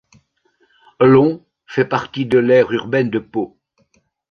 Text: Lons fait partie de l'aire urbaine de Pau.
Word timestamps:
Lons 0.99 1.45
fait 1.67 1.85
partie 1.85 2.25
de 2.25 2.39
l'aire 2.39 2.71
urbaine 2.71 3.11
de 3.11 3.19
Pau. 3.19 3.59